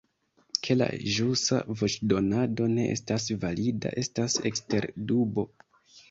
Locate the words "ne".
2.77-2.85